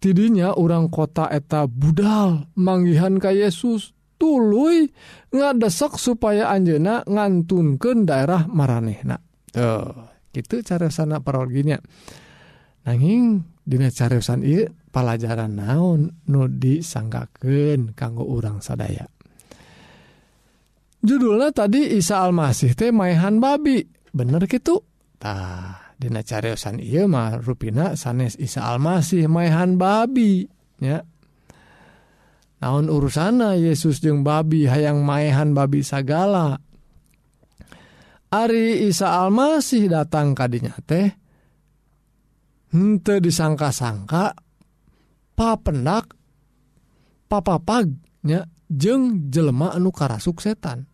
Tidinya 0.00 0.56
orang 0.56 0.88
kota 0.88 1.28
eta 1.28 1.68
budal 1.68 2.48
manggihan 2.56 3.20
ka 3.20 3.36
Yesus 3.36 3.92
tuluy 4.16 4.88
ngadesak 5.28 6.00
supaya 6.00 6.48
Anjena 6.48 7.04
ngantunken 7.04 8.08
daerah 8.08 8.48
maranehna. 8.48 9.20
Tuh 9.52 10.08
gitu 10.32 10.64
cara 10.64 10.88
sana 10.88 11.20
parorginya 11.20 11.76
nanging 12.88 13.44
dina 13.68 13.92
caresan 13.92 14.40
ieu 14.40 14.64
pelajaran 14.88 15.52
naon 15.52 16.16
nu 16.32 16.48
disangkaken 16.48 17.92
kanggo 17.92 18.24
urang 18.24 18.64
sadaya. 18.64 19.04
Judulnya 21.04 21.52
tadi 21.52 21.92
Isa 21.92 22.24
Almasih 22.24 22.72
teh 22.72 22.88
maehan 22.88 23.36
babi. 23.36 23.84
Bener 24.16 24.48
gitu 24.48 24.80
tah. 25.20 25.81
Dina 26.02 26.26
cariosan 26.26 26.82
ieu 26.82 27.06
mah 27.06 27.38
ruina 27.38 27.94
sanes 27.94 28.34
Isa 28.34 28.66
Almasih 28.66 29.30
maehan 29.30 29.78
babi 29.78 30.50
ya. 30.82 31.06
Naon 32.58 32.90
urusana 32.90 33.54
Yesus 33.54 34.02
jeung 34.02 34.26
babi 34.26 34.66
hayang 34.66 35.06
maehan 35.06 35.54
babi 35.54 35.86
sagala. 35.86 36.58
Ari 38.34 38.90
Isa 38.90 39.14
Almasih 39.22 39.86
datang 39.86 40.34
kadinya 40.34 40.74
teh 40.82 41.06
henteu 42.74 43.22
disangka-sangka 43.22 44.34
papendak 45.38 46.18
papapagnya 47.30 48.50
jeng 48.66 49.30
jelema 49.30 49.70
anu 49.70 49.94
karasuk 49.94 50.42
setan. 50.42 50.90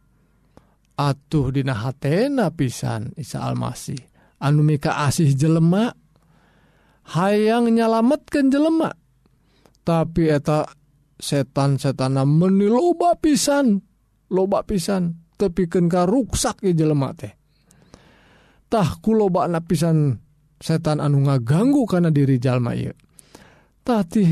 Atuh 0.98 1.48
dina 1.54 1.78
hatena 1.78 2.52
pisan 2.52 3.14
Isa 3.16 3.40
Almasih. 3.40 4.07
anu 4.38 4.62
mika 4.62 5.06
asih 5.06 5.34
jelemak 5.34 5.98
hayang 7.14 7.70
nyalametkan 7.72 8.50
jelemak 8.52 8.94
tapi 9.82 10.28
eta 10.28 10.68
setan-setana 11.18 12.22
meni 12.22 12.70
loba 12.70 13.18
pisan 13.18 13.80
loba 14.30 14.62
pisan 14.62 15.16
tepiken 15.38 15.90
ka 15.90 16.04
ruksak 16.04 16.62
ya 16.66 16.74
jelema 16.74 17.14
tehtah 17.14 18.88
ku 19.02 19.14
loba 19.14 19.46
napisan 19.46 20.18
setan 20.58 20.98
anu 20.98 21.26
ngaganggu 21.26 21.86
karena 21.86 22.10
diri 22.10 22.42
jalma 22.42 22.74
tadi 23.86 24.26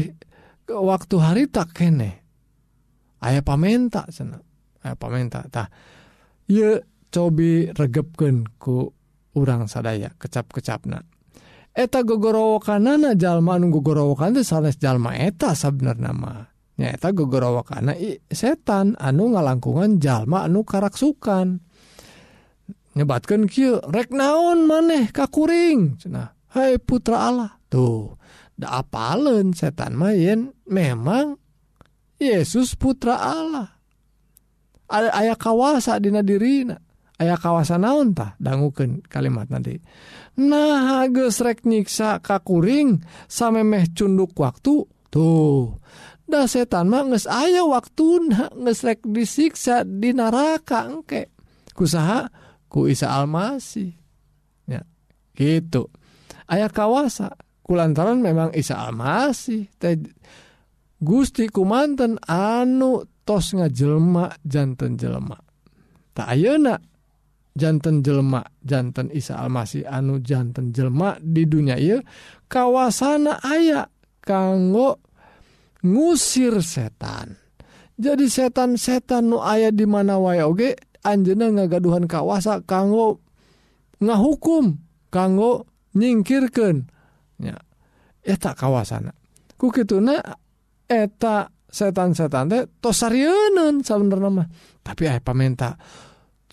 waktu 0.66 1.16
hari 1.22 1.46
tak 1.46 1.70
kene 1.72 2.10
aya 3.22 3.40
pamenta 3.40 4.04
sena 4.10 4.38
aya 4.82 4.94
tah 5.50 5.70
ye 6.50 6.82
cobi 7.08 7.70
regepkeun 7.70 8.58
ku 8.58 8.90
urang 9.36 9.68
sadaya 9.68 10.10
kecap-kecapna. 10.16 11.04
Eta 11.76 12.00
gogorowokanana 12.00 13.12
jalma 13.20 13.60
anu 13.60 13.68
gogorowokan 13.68 14.40
sanes 14.40 14.80
jalma 14.80 15.12
eta 15.12 15.52
sabner 15.52 16.00
nama 16.00 16.48
nyaeta 16.76 17.12
gogorowokana 17.12 17.96
i, 17.96 18.16
setan 18.32 18.96
anu 18.96 19.36
ngalangkungan 19.36 20.00
jalma 20.00 20.48
anu 20.48 20.64
karaksukan. 20.64 21.60
Nyebatkan 22.96 23.44
kieu 23.44 23.76
rek 23.92 24.08
naon 24.08 24.64
maneh 24.64 25.12
kakuring 25.12 26.00
cenah 26.00 26.32
hai 26.56 26.80
putra 26.80 27.28
Allah. 27.28 27.52
Tuh 27.68 28.16
da 28.56 28.80
apalen 28.80 29.52
setan 29.52 30.00
main 30.00 30.56
memang 30.64 31.36
Yesus 32.16 32.72
putra 32.72 33.20
Allah. 33.20 33.68
Ada 34.88 35.12
ayah 35.12 35.36
kawasa 35.36 36.00
dina 36.00 36.24
dirina. 36.24 36.80
aya 37.16 37.36
kawasan 37.40 37.84
nauntah 37.84 38.36
danguken 38.36 39.00
kalimat 39.08 39.48
nanti. 39.48 39.80
Nah 40.36 41.08
gesrek 41.08 41.64
nyiksa 41.64 42.20
kakuring 42.20 43.00
samemeh 43.28 43.92
cunduk 43.96 44.36
waktu 44.36 44.84
tuh. 45.08 45.80
Dah 46.26 46.44
setan 46.50 46.90
mah 46.90 47.06
nges 47.06 47.24
aya 47.30 47.64
waktu 47.64 48.34
ngesrek 48.52 49.06
disiksa 49.06 49.86
di 49.86 50.12
neraka 50.12 50.90
engke. 50.90 51.32
Kusaha? 51.72 52.28
Ku 52.66 52.90
Isa 52.90 53.14
Almasih. 53.14 53.94
Ya 54.66 54.82
gitu. 55.38 55.88
Aya 56.50 56.66
kawasa 56.68 57.32
kulantaran 57.62 58.20
memang 58.20 58.52
Isa 58.52 58.76
Almasih. 58.76 59.70
Teh 59.80 59.96
Gusti 60.96 61.48
kumanten 61.52 62.16
anu 62.26 63.04
tos 63.24 63.52
ngajelma 63.52 64.40
janten 64.44 64.96
jelma 64.96 65.36
tak 66.16 66.32
ayeuna. 66.32 66.80
jantan 67.56 68.04
jelma 68.04 68.44
jantan 68.60 69.08
Isa 69.10 69.40
Almasih. 69.40 69.88
Anu 69.88 70.20
jantan 70.20 70.70
jelma 70.76 71.16
di 71.18 71.48
dunia 71.48 71.80
il 71.80 72.04
kawasana 72.46 73.40
aya 73.40 73.88
kanggo 74.20 75.00
ngusir 75.80 76.60
setan. 76.60 77.40
Jadi 77.96 78.28
setan-setan 78.28 79.32
nu 79.32 79.40
aya 79.40 79.72
di 79.72 79.88
mana 79.88 80.20
wae 80.20 80.44
oge 80.44 80.76
Anjena 81.06 81.48
ngagaduhan 81.48 82.10
kawasa 82.10 82.60
kanggo 82.66 83.22
ngahukum 84.02 84.74
kanggo 85.08 85.64
nyingkirkan 85.94 86.90
ya 87.40 88.34
tak 88.36 88.58
kawasana. 88.58 89.14
Ku 89.54 89.70
kituna 89.70 90.18
eta 90.84 91.48
setan-setan 91.70 92.50
teh 92.50 92.62
tos 92.82 93.00
sarieun 93.00 93.80
mah. 94.34 94.46
Tapi 94.82 95.02
aya 95.06 95.22
pamenta 95.22 95.78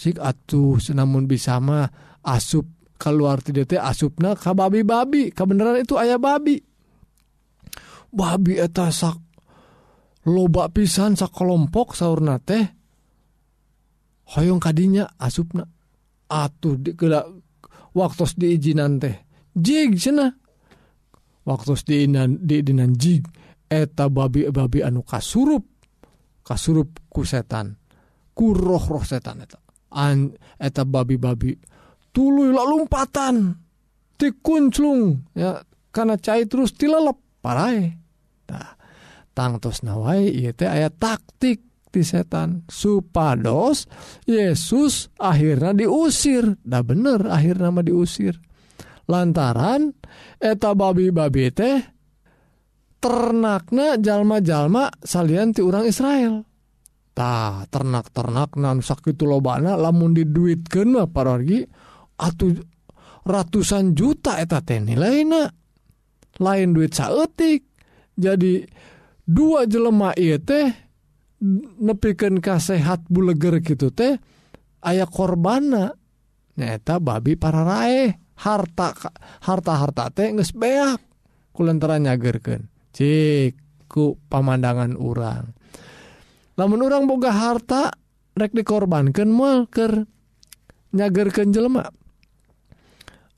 sik 0.03 0.19
atuh 0.19 0.83
senamun 0.83 1.23
bisamah 1.23 1.87
asup 2.27 2.67
keluar 2.99 3.39
tidakT 3.39 3.79
asupna 3.79 4.35
ka 4.35 4.51
babi-babi. 4.51 5.31
Kebenaran 5.31 5.79
itu 5.79 5.95
ayah 5.95 6.19
babi. 6.19 6.59
Babi 8.11 8.59
eta 8.59 8.91
sak 8.91 9.15
loba 10.27 10.67
pisan 10.71 11.15
sak 11.15 11.31
kelompok 11.31 11.95
sauna 11.95 12.35
teh 12.43 12.63
hoyong 14.35 14.59
kadinya 14.59 15.07
asupna. 15.15 15.63
Atuh 16.27 16.75
di 16.79 16.91
waktu 17.95 18.23
diizinan 18.35 18.99
teh 18.99 19.15
jig 19.55 19.95
cenah. 19.95 20.31
Waktu 21.43 21.75
diinan 21.83 22.39
diidinan 22.39 22.95
jig 22.95 23.27
eta 23.67 24.07
babi 24.07 24.47
babi 24.47 24.79
anu 24.79 25.03
kasurup. 25.03 25.63
Kasurup 26.43 27.07
ku 27.11 27.23
setan. 27.27 27.75
Ku 28.31 28.55
roh 28.55 28.83
roh 28.83 29.03
setan 29.03 29.43
eta. 29.43 29.63
eta 30.57 30.83
babi-babi. 30.83 31.55
Tululah 32.13 32.65
lompatan 32.65 33.57
tikunclung 34.17 35.33
ya 35.33 35.61
karena 35.89 36.17
cair 36.17 36.45
terus 36.45 36.73
tilelep 36.73 37.17
parai. 37.41 37.89
Nah, 38.49 38.73
tangtos 39.33 39.81
nawai 39.81 40.29
ieu 40.29 40.53
teh 40.53 40.69
aya 40.69 40.89
taktik 40.93 41.65
ti 41.93 42.01
setan. 42.01 42.65
Supados 42.69 43.85
Yesus 44.25 45.13
akhirnya 45.21 45.73
diusir. 45.73 46.57
Dah 46.61 46.81
bener 46.81 47.29
akhirnya 47.29 47.69
mah 47.69 47.85
diusir. 47.85 48.37
Lantaran 49.09 49.93
eta 50.39 50.73
babi-babi 50.73 51.51
teh 51.53 51.77
ternakna 53.03 53.99
jalma-jalma 53.99 54.87
salian 55.03 55.51
ti 55.51 55.59
orang 55.59 55.85
Israel. 55.85 56.52
tah 57.13 57.65
ternak-ternak 57.69 58.57
nan 58.57 58.81
sakit 58.81 59.17
lobana 59.21 59.77
lamun 59.77 60.17
diduit 60.17 60.65
kena 60.65 61.05
parorgi 61.05 61.61
atau 62.17 62.49
ratusan 63.23 63.93
juta 63.93 64.41
eta 64.41 64.65
teh 64.65 64.81
nilainya 64.81 65.49
lain 66.41 66.73
duit 66.73 66.93
saetik 66.97 67.69
jadi 68.17 68.65
dua 69.23 69.69
jelema 69.69 70.13
ieu 70.17 70.41
teh 70.41 70.73
nepikeun 71.79 72.41
ka 72.41 72.57
sehat 72.57 73.05
buleger 73.11 73.59
gitu 73.59 73.91
teh 73.91 74.15
aya 74.83 75.03
korbana. 75.07 75.91
Nyata 76.53 77.01
babi 77.01 77.33
para 77.33 77.65
rae 77.65 78.13
harta 78.37 78.93
harta 79.41 79.73
harta 79.73 80.13
teh 80.13 80.29
nges 80.29 80.53
beak 80.53 81.01
kulantara 81.49 81.97
nyagerken 81.97 82.69
cik 82.93 83.57
ku 83.89 84.21
pamandangan 84.29 84.93
orang 84.97 85.53
lamun 86.59 86.85
orang 86.85 87.09
boga 87.09 87.33
harta 87.33 87.93
rek 88.37 88.53
dikorbankan 88.53 89.29
malker 89.29 90.05
nyagerkan 90.93 91.49
jelema. 91.49 91.85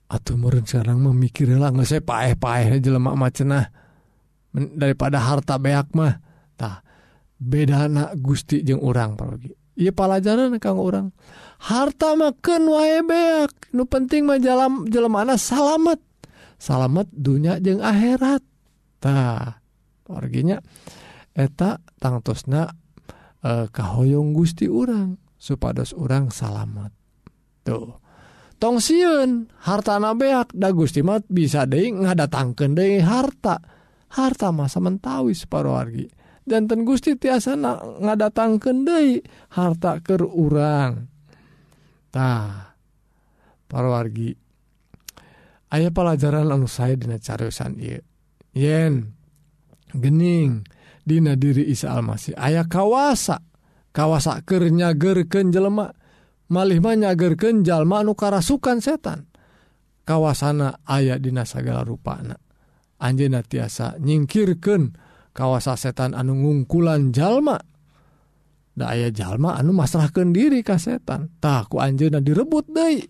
Atuh 0.06 0.38
murun 0.38 0.62
sekarang 0.62 1.02
memikir 1.02 1.50
lah 1.58 1.74
nggak 1.74 1.88
saya 1.88 2.02
paeh 2.04 2.38
paeh 2.38 2.78
jelema 2.78 3.18
macenah 3.18 3.66
daripada 4.54 5.18
harta 5.18 5.58
beak 5.58 5.90
mah 5.98 6.22
tah 6.54 6.80
beda 7.36 7.90
anak 7.90 8.14
gusti 8.22 8.62
jeng 8.62 8.80
orang 8.80 9.18
pergi 9.18 9.52
Iya 9.76 9.92
pelajaran 9.92 10.56
kang 10.56 10.80
orang 10.80 11.12
harta 11.60 12.16
makan 12.16 12.62
wae 12.72 13.04
beak. 13.04 13.52
Nu 13.76 13.84
penting 13.84 14.24
mah 14.24 14.40
jalan 14.40 14.88
jelema 14.88 15.28
salamat 15.36 16.00
salamet. 16.56 17.08
Dunya 17.12 17.60
jeng 17.60 17.84
akhirat. 17.84 18.40
Tah 19.04 19.60
orginya 20.08 20.56
eta 21.36 21.76
tangtosna 22.00 22.72
eh, 23.46 23.66
kahoyong 23.70 24.34
Gusti 24.34 24.66
urang 24.66 25.14
supados 25.38 25.94
orang 25.94 26.34
salamet. 26.34 26.90
Tuh. 27.62 28.02
Tong 28.56 28.80
siun 28.80 29.52
harta 29.62 30.00
nabeak 30.00 30.50
da 30.56 30.72
Gusti 30.72 31.04
mat 31.06 31.28
bisa 31.30 31.68
deui 31.68 31.94
ngadatangkeun 31.94 32.74
deui 32.74 32.98
harta. 32.98 33.62
Harta 34.10 34.50
masa 34.50 34.82
mentawi 34.82 35.36
separuh 35.36 35.76
wargi. 35.76 36.08
Janten 36.46 36.86
Gusti 36.86 37.18
tiasa 37.18 37.54
na, 37.54 37.76
ngadatangkeun 37.78 38.82
deui 38.82 39.22
harta 39.54 40.02
keur 40.02 40.26
urang. 40.26 41.06
Tah. 42.10 42.74
Parwargi 43.66 44.46
aya 45.70 45.90
pelajaran 45.90 46.48
anu 46.48 46.70
saya 46.70 46.94
dina 46.94 47.18
cariosan 47.18 47.76
ieu. 47.76 48.02
Yen 48.56 49.12
gening. 49.92 50.64
Dina 51.06 51.38
diri 51.38 51.70
Isa 51.70 51.94
Almasih. 51.94 52.34
Aya 52.34 52.66
kawasa 52.66 53.38
kawasakernya 53.94 54.98
gerken 54.98 55.54
jelemak 55.54 55.94
malihmahnya 56.50 57.14
gerken 57.14 57.62
jalma 57.62 58.02
anu 58.02 58.18
karasukan 58.18 58.82
setan. 58.82 59.30
Kawasana 60.02 60.82
ayat 60.86 61.18
Dina 61.22 61.42
segala 61.42 61.82
rupanak 61.82 62.38
Anjena 62.96 63.42
tiasa 63.42 63.98
nyingkirken 63.98 64.96
kawasa 65.36 65.76
setan 65.76 66.16
anu 66.16 66.42
ngungkulan 66.42 67.12
jalma. 67.12 67.60
Da 68.76 68.92
aya 68.92 69.08
jalma 69.14 69.56
anu 69.56 69.72
masrahkan 69.76 70.32
diri 70.32 70.64
ka 70.64 70.80
setan. 70.80 71.30
Takku 71.38 71.78
Anjena 71.78 72.18
direbut 72.24 72.66
De 72.72 73.04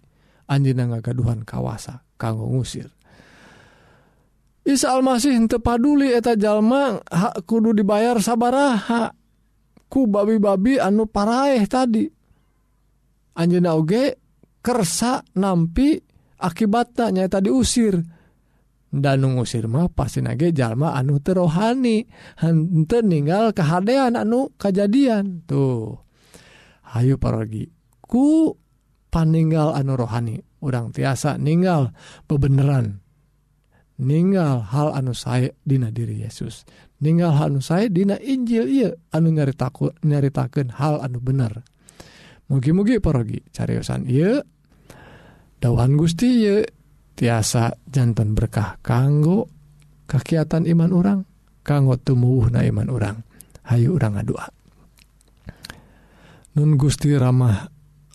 Anjena 0.50 0.90
ngagaduhan 0.90 1.46
kawasa 1.46 2.02
kanggo 2.18 2.50
ngusir. 2.50 2.95
Isa 4.66 4.98
Almasih 4.98 5.38
tepaduli 5.46 6.11
eta 6.11 6.35
jalma 6.35 6.98
hak 6.98 7.46
kudu 7.46 7.70
dibayar 7.70 8.18
sabaraha 8.18 9.14
ku 9.87 10.11
babi-babi 10.11 10.83
anu 10.83 11.07
paraeh 11.07 11.62
tadi. 11.70 12.02
Anjena 13.38 13.79
Oge 13.79 14.18
kersa 14.59 15.22
nampi 15.38 15.94
akibatnya 16.42 17.31
tadi 17.31 17.48
usir 17.55 17.94
dan 18.96 19.22
ngusir 19.22 19.68
mah 19.68 19.92
pasti 19.92 20.24
nage 20.24 20.50
jalma 20.57 20.96
anu 20.96 21.20
terohani 21.20 22.07
henteu 22.40 23.05
ninggal 23.05 23.52
kehaan 23.52 24.16
anu 24.16 24.50
kejadian 24.57 25.44
tuh. 25.44 26.00
Hayu 26.90 27.20
paragi 27.20 27.68
ku 28.02 28.55
paninggal 29.12 29.76
anu 29.76 29.94
rohani. 29.94 30.42
Urang 30.64 30.90
tiasa 30.90 31.37
ninggal 31.37 31.92
bebeneran. 32.26 33.05
ninggal 34.00 34.64
hal 34.72 34.92
anu 34.92 35.16
sae 35.16 35.56
dina 35.64 35.92
diri 35.92 36.24
Yesus. 36.24 36.68
Ninggal 37.00 37.32
hal 37.37 37.46
anu 37.52 37.61
sae 37.61 37.88
dina 37.88 38.16
Injil 38.20 38.68
ia 38.68 38.90
anu 39.12 39.32
nyaritaku 39.32 39.92
nyaritakan 40.04 40.76
hal 40.76 41.00
anu 41.00 41.20
bener. 41.20 41.64
Mugi-mugi 42.46 43.02
parogi 43.02 43.42
cariyosan 43.50 44.06
ia 44.06 44.38
dawan 45.59 45.98
Gusti 45.98 46.46
ye 46.46 46.62
tiasa 47.18 47.74
jantan 47.90 48.38
berkah 48.38 48.78
kanggo 48.85 49.50
kegiatan 50.06 50.62
iman 50.68 50.92
orang 50.94 51.20
kanggo 51.66 51.98
tumuh 51.98 52.46
na 52.52 52.62
iman 52.62 52.87
orang 52.87 53.18
Hayu 53.66 53.98
orang 53.98 54.14
ngadua 54.14 54.46
Nun 56.54 56.78
Gusti 56.78 57.11
ramah 57.18 57.66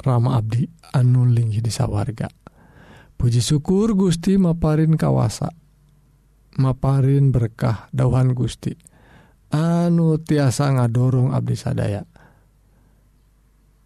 Rama 0.02 0.34
Abdi 0.34 0.66
anu 0.98 1.30
linggih 1.30 1.62
di 1.62 1.70
sawarga. 1.70 2.26
Puji 3.14 3.38
syukur 3.38 3.94
Gusti 3.94 4.34
maparin 4.34 4.98
kawasa. 4.98 5.61
maparin 6.60 7.32
berkah 7.32 7.88
dauhan 7.96 8.36
Gusti. 8.36 8.76
Anu 9.52 10.16
tiasa 10.20 10.72
ngadorong 10.72 11.36
Abdi 11.36 11.56
sadaya. 11.60 12.04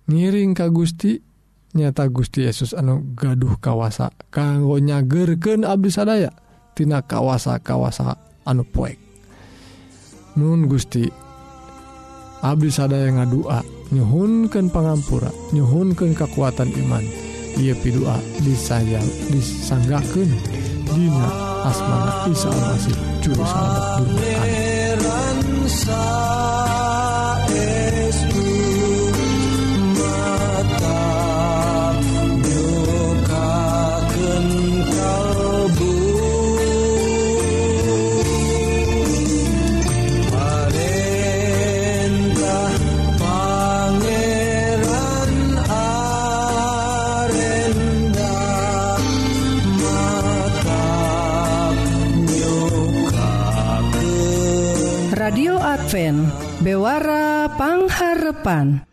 Ngiring 0.05 0.53
Ka 0.53 0.69
Gusti 0.69 1.17
nyata 1.73 2.05
Gusti 2.07 2.45
Yesus 2.45 2.77
anu 2.77 3.01
gaduh 3.17 3.57
kawasa 3.57 4.13
kanggo 4.29 4.77
nyagerken 4.77 5.65
Abdi 5.65 5.89
sadaya 5.89 6.29
tina 6.77 7.01
kawasa-kawasa 7.01 8.13
anu 8.45 8.61
poek. 8.61 9.01
Nun 10.37 10.69
Gusti 10.69 11.09
Abdi 12.45 12.69
sadaya 12.69 13.09
ngadua 13.09 13.65
nyuhunkan 13.89 14.69
pangampura 14.69 15.33
nyuhunkan 15.49 16.13
kekuatan 16.13 16.69
iman. 16.85 17.05
Ia 17.55 17.71
pidua 17.79 18.19
disayang 18.43 19.07
disanggakeun. 19.31 20.29
Dina 20.95 21.27
asmana 21.67 22.11
Isa 22.31 22.47
Almasih 22.47 22.95
juru 23.19 23.43
selamat 23.43 24.07
dunia 24.07 24.39
radio 55.95 56.03
Adva 56.11 56.59
Bewarapangharrepan 56.59 58.83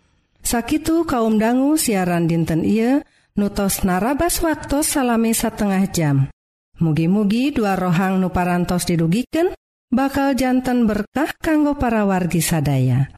Sakit 0.43 1.07
kaum 1.07 1.39
dangu 1.39 1.79
siaran 1.79 2.27
dinten 2.27 2.67
iya 2.67 3.07
nutos 3.39 3.87
narabas 3.87 4.43
waktu 4.43 4.83
salami 4.83 5.31
setengah 5.31 5.87
jam. 5.95 6.35
Mugi-mugi 6.83 7.55
dua 7.55 7.79
rohang 7.79 8.19
nuparantos 8.19 8.83
didugiken 8.91 9.55
bakaljantan 9.95 10.91
berkah 10.91 11.31
kanggo 11.39 11.79
para 11.79 12.03
wargi 12.03 12.43
sadaya. 12.43 13.15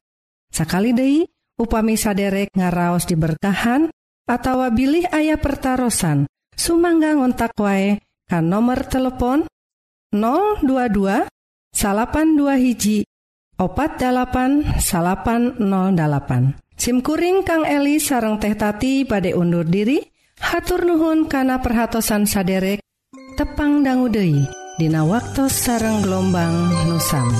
Sakali 0.52 0.92
Dei 0.92 1.24
upami 1.56 1.96
saderek 1.96 2.52
ngaraos 2.52 3.08
diberkahan 3.08 3.88
atau 4.28 4.60
bilih 4.68 5.08
ayah 5.16 5.40
pertaran 5.40 6.28
sumangga 6.52 7.16
ngontak 7.16 7.56
wae 7.56 8.04
kan 8.28 8.44
nomor 8.44 8.84
telepon 8.84 9.48
022 10.12 11.24
82 11.72 12.60
hiji 12.60 13.08
opat 13.58 14.02
8808 14.02 14.80
SIMkuring 16.74 17.46
Kang 17.46 17.62
Eli 17.62 18.02
sareng 18.02 18.42
teh 18.42 18.54
tati 18.58 19.06
badai 19.06 19.34
undur 19.34 19.62
diri 19.62 20.02
hatur 20.42 20.82
nuhun 20.82 21.30
kana 21.30 21.62
perhatsan 21.62 22.26
saderek 22.26 22.82
tepang 23.38 23.86
danggudehi 23.86 24.64
Dina 24.74 25.06
waktu 25.06 25.46
sareng 25.46 26.02
gelombang 26.02 26.50
nusam. 26.90 27.30